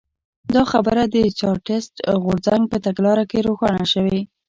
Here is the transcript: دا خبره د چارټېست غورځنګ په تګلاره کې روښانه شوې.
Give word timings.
دا 0.53 0.61
خبره 0.71 1.03
د 1.15 1.17
چارټېست 1.39 1.93
غورځنګ 2.23 2.63
په 2.71 2.77
تګلاره 2.85 3.23
کې 3.31 3.39
روښانه 3.47 3.85
شوې. 3.93 4.19